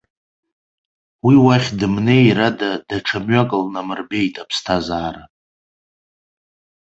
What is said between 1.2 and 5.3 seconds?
Уи уахь дымнеир ада даҽа мҩак лнамырбеит аԥсҭазаара.